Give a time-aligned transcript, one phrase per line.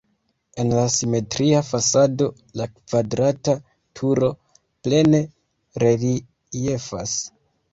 [0.61, 2.29] En la simetria fasado
[2.61, 3.55] la kvadrata
[4.01, 4.31] turo
[4.89, 5.21] plene
[5.85, 7.17] reliefas.